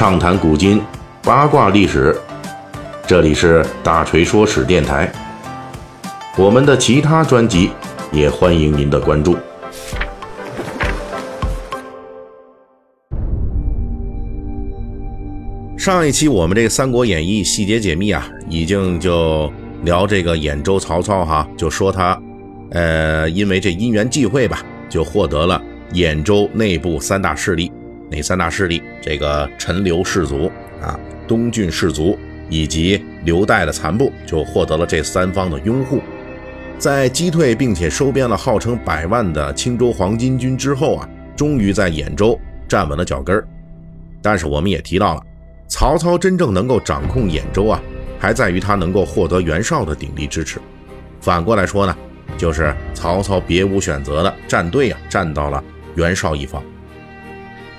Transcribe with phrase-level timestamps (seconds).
[0.00, 0.80] 畅谈古今，
[1.22, 2.18] 八卦历史。
[3.06, 5.12] 这里是大锤说史电台。
[6.38, 7.70] 我们的其他专辑
[8.10, 9.36] 也欢迎您的关注。
[15.76, 22.18] 上一期我们这《三国演义》细节解密啊，已经就聊这个兖州曹操哈，就说他，
[22.70, 25.60] 呃，因为这因缘际会吧，就获得了
[25.92, 27.69] 兖州内部三大势力。
[28.10, 28.82] 哪三大势力？
[29.00, 30.50] 这个陈留氏族
[30.82, 32.18] 啊，东郡氏族
[32.48, 36.00] 以及刘岱的残部，就获得了这三方的拥护。
[36.76, 43.46] 在击退并且收编了号称百万的青州黄巾军之后啊，终于在兖州站稳了脚跟儿。
[44.22, 45.22] 但是我们也提到了，
[45.68, 47.80] 曹操真正能够掌控兖州啊，
[48.18, 50.58] 还在于他能够获得袁绍的鼎力支持。
[51.20, 51.96] 反过来说呢，
[52.38, 55.62] 就是曹操别无选择的站队啊，站到了
[55.94, 56.62] 袁绍一方。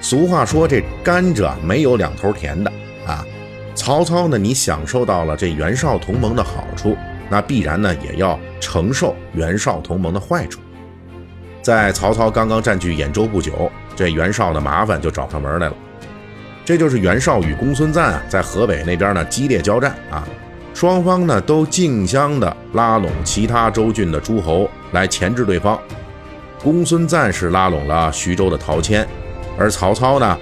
[0.00, 2.72] 俗话说：“这甘蔗没有两头甜的
[3.06, 3.24] 啊。”
[3.74, 6.96] 曹操呢，你享受到了这袁绍同盟的好处，
[7.30, 10.60] 那必然呢也要承受袁绍同盟的坏处。
[11.62, 15.74] 在曹操刚刚占据兖州不久，这袁绍的麻烦就找上门来了。
[16.64, 20.26] 这就是袁绍与公孙瓒啊，在河北那边呢激烈交战啊，
[20.74, 25.78] 双方呢都竞相的拉拢其他州郡的诸侯来钳制对方。
[26.62, 29.06] 公孙瓒是拉拢了徐州的陶谦。
[29.60, 30.38] 而曹操呢，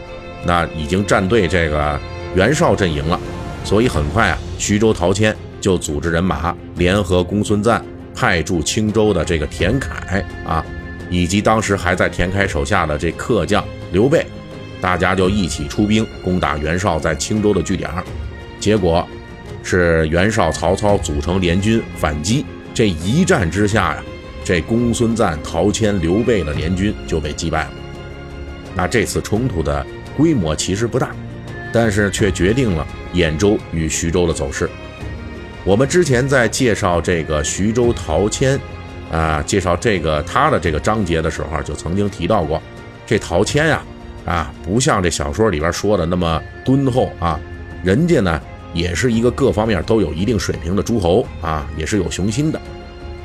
[0.47, 1.99] 那已经站队这个
[2.37, 3.19] 袁绍阵营了，
[3.65, 10.65] 所以很快啊，徐州陶谦就组织人马联合公孙瓒，派驻青州的这个田楷啊，
[11.11, 14.25] 以及当时还在田楷手下的这客将刘备，
[14.81, 17.91] 大家就一起出兵攻打袁绍在青州的据点。
[18.61, 19.05] 结果
[19.65, 24.03] 是袁绍、曹操组成联军反击，这一战之下呀，
[24.45, 27.71] 这公孙瓒、陶谦、刘备的联军就被击败了。
[28.79, 29.85] 那这次冲突的
[30.17, 31.11] 规模其实不大，
[31.73, 34.71] 但是却决定了兖州与徐州的走势。
[35.65, 38.57] 我们之前在介绍这个徐州陶谦，
[39.11, 42.63] 啊，介绍这个他的这个章节的时候，就曾经提到过，
[43.05, 43.83] 这陶谦呀，
[44.25, 47.41] 啊，不像这小说里边说的那么敦厚啊，
[47.83, 48.41] 人家呢
[48.73, 52.61] 也是一个各方面都有一定水平的诸侯啊，也是有雄心的。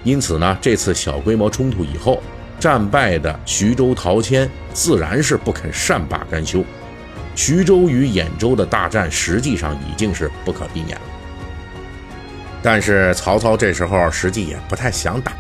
[0.03, 2.19] 因此呢，这次小规模冲突以后。
[2.63, 6.63] 战败的徐州陶谦自然是不肯善罢甘休，
[7.35, 11.01] 徐州与兖州的大战实际上已经是不可避免了。
[12.61, 15.33] 但是曹操这时候实际也不太想打。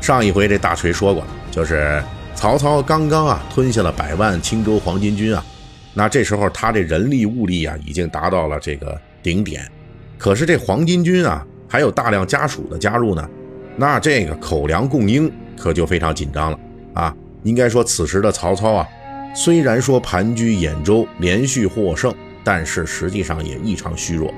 [0.00, 2.02] 上一回这大锤说过，就是
[2.34, 5.44] 曹操刚刚啊吞下了百万青州黄巾军啊，
[5.92, 9.70] 那这时候他这人力物力啊已经达到了这个顶点，
[10.16, 13.28] 可是这黄巾军啊还有大量家属的加入呢，
[13.76, 15.30] 那这个口粮供应。
[15.56, 16.58] 可就非常紧张了
[16.94, 17.14] 啊！
[17.42, 18.86] 应该说，此时的曹操啊，
[19.34, 24.32] 虽然说盘踞兖州，连续获胜，但是实际上也异常虚弱，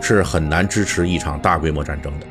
[0.00, 2.26] 是很难支持一场大规模战争的。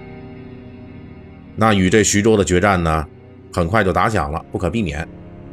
[1.56, 3.06] 那与这徐州的决战呢，
[3.54, 5.08] 很快就打响了，不可避免。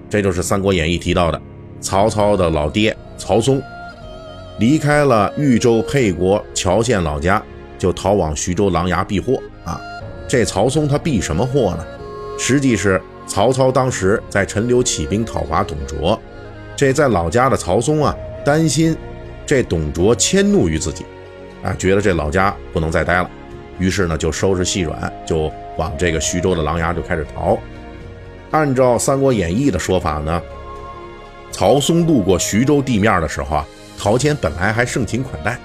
[0.09, 1.41] 这就是《三国演义》提到的，
[1.81, 3.61] 曹操的老爹曹嵩
[4.59, 7.43] 离开了豫州沛国谯县老家，
[7.79, 9.81] 就逃往徐州琅琊避祸啊！
[10.29, 11.85] 这曹嵩他避什么祸呢？
[12.39, 16.21] 实际是曹操当时在陈留起兵讨伐董卓，
[16.77, 18.15] 这在老家的曹嵩啊，
[18.45, 18.97] 担心
[19.47, 21.05] 这董卓迁怒于自己，
[21.63, 23.31] 啊，觉得这老家不能再待了，
[23.79, 27.59] 于是呢就收拾细软，就往这个徐州的琅琊就开始逃。
[28.51, 30.43] 按照《三国演义》的说法呢，
[31.51, 33.67] 曹嵩路过徐州地面的时候啊，
[33.99, 35.59] 陶谦本来还盛情款待，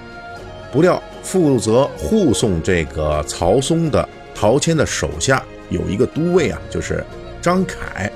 [0.72, 5.42] 不料负责护送这个曹嵩的陶谦的手下。
[5.70, 7.02] 有一个都尉啊，就是
[7.40, 8.10] 张凯，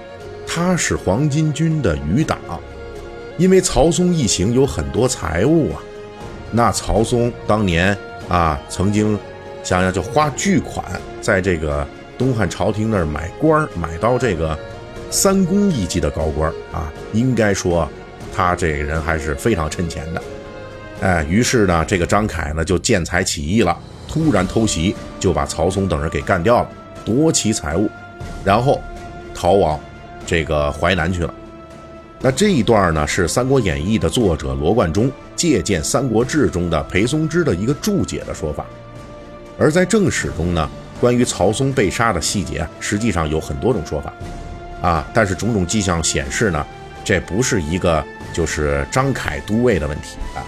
[0.46, 2.38] 他是黄巾军的余党。
[3.36, 5.82] 因为曹嵩一行有很多财物啊，
[6.52, 7.96] 那曹嵩当年
[8.28, 9.18] 啊，曾经
[9.64, 10.84] 想想就花巨款
[11.20, 11.84] 在这个
[12.16, 14.56] 东汉朝廷那儿买官买到这个
[15.10, 17.88] 三公一级的高官啊，应该说
[18.32, 20.22] 他这个人还是非常趁钱的。
[21.00, 23.76] 哎，于是呢，这个张凯呢就见财起意了，
[24.06, 26.68] 突然偷袭，就把曹嵩等人给干掉了。
[27.04, 27.90] 夺其财物，
[28.44, 28.80] 然后
[29.34, 29.78] 逃往
[30.26, 31.34] 这个淮南去了。
[32.20, 38.64] 那这一段呢，是《三国演义》的作者罗贯中借鉴《三国志》中的裴松之的一个注解的说法。
[39.58, 40.70] 而在正史中呢，
[41.00, 44.12] 关于曹嵩被杀的细节，实际上有很多种说法
[44.80, 45.06] 啊。
[45.12, 46.66] 但是种种迹象显示呢，
[47.04, 48.02] 这不是一个
[48.32, 50.40] 就是张凯都尉的问题啊。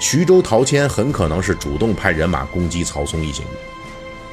[0.00, 3.44] 徐州陶谦很可能是主动派人马攻击曹嵩一行。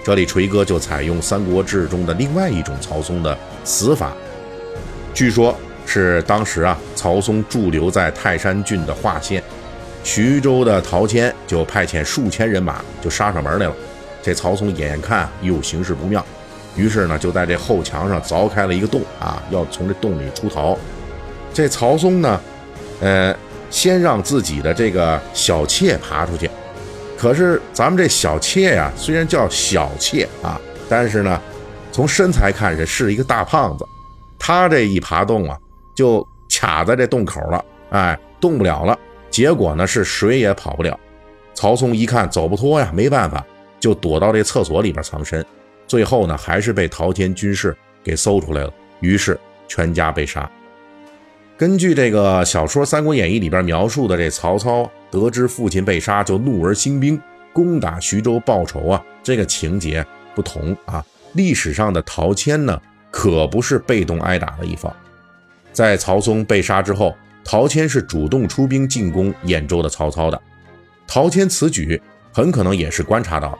[0.09, 4.11] 这里锤哥就采用《三国志》中的另外一种曹嵩的死法，
[5.13, 9.43] 据说是当时啊，曹嵩驻留在泰山郡的华县，
[10.03, 13.75] 徐州的陶谦就派遣数千人马就杀上门来了。
[14.19, 16.25] 这曹嵩眼看又形势不妙，
[16.75, 20.75] 于是呢就在这后墙上凿开了一个洞啊，要从这洞里出逃。
[21.53, 22.41] 这曹嵩呢，
[22.99, 23.35] 呃，
[23.69, 26.49] 先让自己的这个小妾爬出去。
[27.19, 31.41] 可是咱们这小妾呀，虽然叫小妾啊，但是呢，
[31.91, 33.85] 从身材看是是一个大胖子。
[34.39, 35.59] 他这一爬洞啊，
[35.93, 38.97] 就卡在这洞口了，哎，动不了了。
[39.29, 40.97] 结果呢是谁也跑不了。
[41.53, 43.45] 曹嵩一看走不脱呀，没办法，
[43.81, 45.45] 就躲到这厕所里边藏身。
[45.87, 49.37] 最后呢，还是被陶谦军士给搜出来了，于是
[49.67, 50.49] 全家被杀。
[51.57, 57.19] 根据这个小说《三国演义》里边描述的，这曹操得知父亲被杀，就怒而兴兵
[57.53, 59.03] 攻打徐州报仇啊。
[59.23, 61.05] 这个情节不同啊。
[61.33, 64.93] 历史上的陶谦呢，可不是被动挨打的一方。
[65.71, 70.41] 在曹嵩被杀之后，陶谦是主动出兵进攻兖州的曹操的。
[71.07, 72.01] 陶谦此举
[72.33, 73.57] 很可能也是观察到，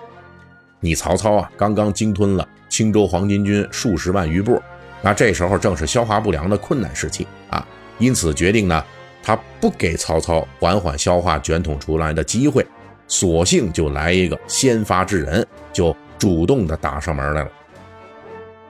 [0.79, 4.61] 你曹操啊，刚刚鲸吞了青州黄巾军数十万余部，
[5.01, 7.65] 那这时候正是消化不良的困难时期啊。
[7.99, 8.83] 因此决定呢，
[9.21, 12.65] 他不给曹操缓缓消化卷土重来的机会，
[13.07, 17.49] 索性就来一个先发制人，就主动的打上门来了。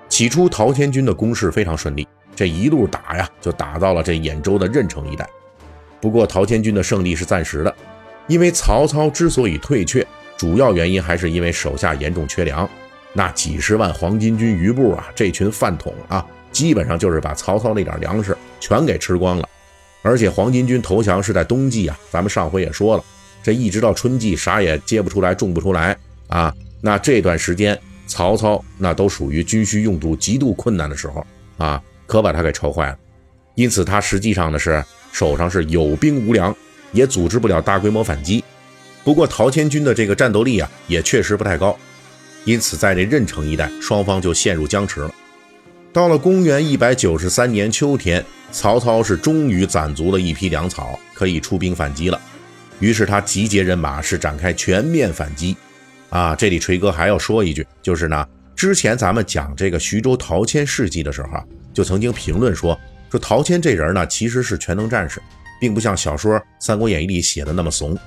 [0.09, 5.27] 起初，陶谦军的攻势非常顺利，这一路打呀，就打到了这兖州的任城一带。
[6.01, 7.75] 不过，陶谦军的胜利是暂时的，
[8.27, 10.05] 因为曹操之所以退却，
[10.35, 12.67] 主要原因还是因为手下严重缺粮，
[13.13, 16.25] 那几十万黄巾军余部啊，这群饭桶啊。
[16.51, 19.47] 基本上就是把曹操那点粮食全给吃光了，
[20.01, 23.03] 而且黄巾军投降是在冬季啊，咱们上回也说了，
[23.43, 25.97] 这一直到春季啥也接不出来，种不出来
[26.27, 31.25] 啊，那这段时间曹操那都属于军需用度极度困难的时候
[31.57, 32.97] 啊，可把他给愁坏了，
[33.55, 36.55] 因此他实际上呢是手上是有兵无粮，
[36.91, 38.43] 也组织不了大规模反击。
[39.03, 41.77] 不过陶谦军的这个战斗力啊也确实不太高，
[42.45, 45.11] 因此在这任城一带双方就陷入僵持了。
[45.91, 52.19] 到了公元一百九十三年秋天，曹操是终于攒足了一批粮草，可以出兵反击了。
[52.79, 55.55] 于是他集结人马，是展开全面反击。
[56.09, 61.29] 啊，这里锤哥还要说一句，就是呢，之前咱们讲这个徐州陶谦事迹的时候，
[61.73, 62.79] 就曾经评论说，
[63.11, 65.21] 说陶谦这人呢，其实是全能战士，
[65.61, 67.97] 并不像小说《三国演义》里写的那么怂。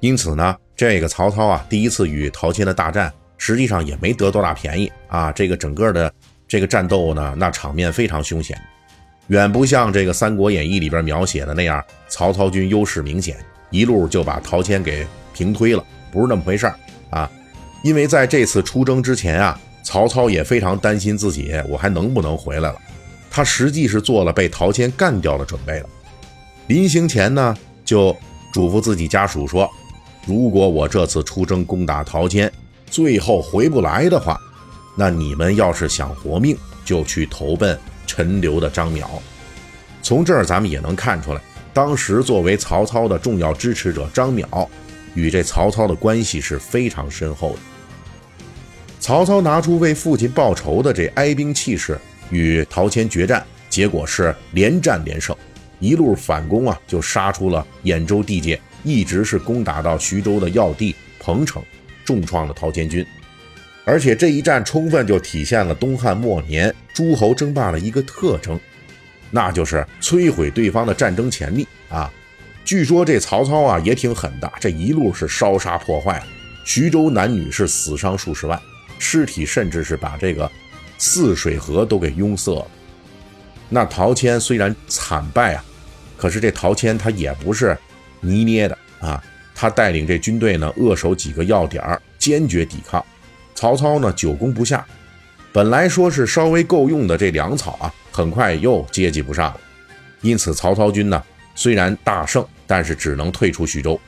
[0.00, 5.30] 因此呢，这个曹操啊，第一次与陶谦的大战，实际上也没得多大便宜啊。
[5.30, 6.12] 这个整个的。
[6.48, 8.60] 这个战斗呢，那场面非常凶险，
[9.28, 13.36] 远不像这个《三国演义》里边描写的那样，曹操军优势明显，
[13.70, 16.74] 一路就把陶谦给平推了，不是那么回事儿
[17.10, 17.30] 啊！
[17.84, 22.78] 因为在这次出征之前啊，曹操也非常担心自己我还能不能回来了，
[23.30, 25.88] 他实际是做了被陶谦干掉的准备了。
[26.66, 28.16] 临行前呢，就
[28.52, 29.68] 嘱咐自己家属说
[30.26, 32.52] ：“如果我这次出征攻打陶谦，
[32.86, 34.38] 最后回不来的话。”
[34.94, 36.54] 那你们要是想活命，
[36.84, 37.78] 就去投奔
[38.12, 39.06] 陈留的张邈。
[40.02, 41.40] 从这儿咱们也能看出来，
[41.72, 44.68] 当时作为曹操的重要支持者，张邈
[45.14, 47.58] 与这曹操的关系是非常深厚的。
[49.00, 51.98] 曹操拿出为父亲报仇的这哀兵气势，
[52.28, 55.34] 与陶谦决战，结果是连战连胜，
[55.78, 61.62] 一路反攻啊，就杀出了兖州地界，一直是攻打到徐州的要地彭城，
[62.04, 63.06] 重创了陶谦军。
[63.84, 68.58] 而且这一战充分就体现了东汉末年诸侯争霸的一个特征，
[69.30, 72.12] 那就是摧毁对方的战争潜力啊！
[72.64, 76.22] 据说这曹操啊也挺狠的，这一路是烧杀破坏，
[76.64, 78.60] 徐州男女是死伤数十万，
[79.00, 80.48] 尸体甚至是把这个
[80.96, 82.66] 泗水河都给拥塞了。
[83.68, 85.64] 那陶谦虽然惨败啊，
[86.16, 87.76] 可是这陶谦他也不是
[88.20, 89.20] 泥捏的啊，
[89.56, 93.04] 他带领这军队呢扼守几个要点坚决抵抗。
[93.62, 94.84] 曹操呢久攻不下，
[95.52, 99.60] 本来说是稍微够用的这粮草啊，很快又接济不上了。
[100.20, 101.22] 因此，曹操军呢
[101.54, 104.00] 虽然大胜，但是只能退出徐州。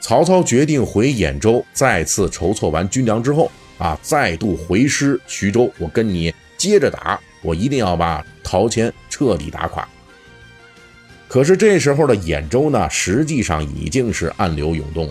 [0.00, 3.48] 曹操决定回兖州，再次筹措完军粮之后
[3.78, 5.72] 啊，再度回师徐州。
[5.78, 9.88] 我跟你接着打，我一定要把陶谦彻底打垮。
[11.28, 15.08] 可是这时候的兖州呢，实际上已经是暗流涌动，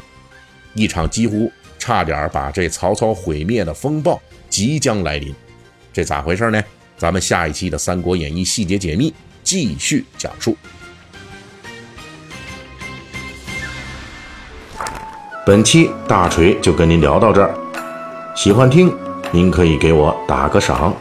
[0.74, 1.50] 一场几乎。
[1.82, 5.34] 差点把这曹操毁灭的风暴即将来临，
[5.92, 6.64] 这咋回事呢？
[6.96, 9.12] 咱们下一期的《三国演义》细节解密
[9.44, 10.56] 继续讲述。
[15.44, 17.52] 本期大锤就跟您聊到这儿，
[18.36, 18.96] 喜欢听
[19.32, 20.96] 您可以给我打个赏。